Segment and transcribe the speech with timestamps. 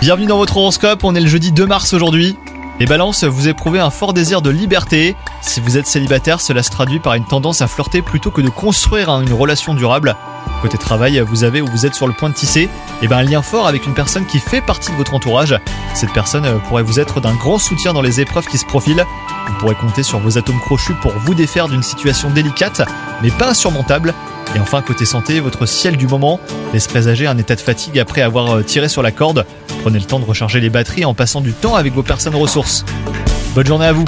[0.00, 2.36] Bienvenue dans votre horoscope, on est le jeudi 2 mars aujourd'hui.
[2.80, 5.14] Les balances, vous éprouvez un fort désir de liberté.
[5.40, 8.48] Si vous êtes célibataire, cela se traduit par une tendance à flirter plutôt que de
[8.48, 10.16] construire hein, une relation durable.
[10.62, 12.68] Côté travail, vous avez ou vous êtes sur le point de tisser
[13.02, 15.56] eh ben, un lien fort avec une personne qui fait partie de votre entourage.
[15.94, 19.06] Cette personne euh, pourrait vous être d'un grand soutien dans les épreuves qui se profilent.
[19.46, 22.82] Vous pourrez compter sur vos atomes crochus pour vous défaire d'une situation délicate,
[23.22, 24.12] mais pas insurmontable.
[24.54, 26.38] Et enfin, côté santé, votre ciel du moment
[26.72, 29.46] laisse présager un état de fatigue après avoir euh, tiré sur la corde.
[29.82, 32.84] Prenez le temps de recharger les batteries en passant du temps avec vos personnes ressources.
[33.54, 34.04] Bonne journée à vous